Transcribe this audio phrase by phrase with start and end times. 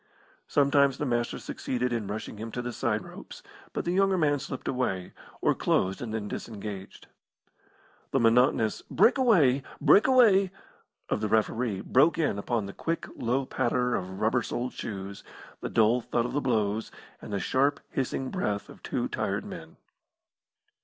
[0.47, 4.39] Sometimes the Master succeeded in rushing him to the side ropes, but the younger man
[4.39, 7.05] slipped away, or closed and then disengaged.
[8.09, 9.61] The monotonous "Break away!
[9.79, 10.49] Break away!"
[11.09, 15.23] of the referee broke in upon the quick, low patter of rubber soled shoes,
[15.59, 16.89] the dull thud of the blows,
[17.21, 19.77] and the sharp, hissing breath of two tired men.